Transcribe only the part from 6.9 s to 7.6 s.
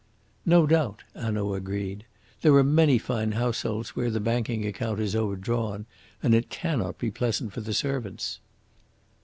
be pleasant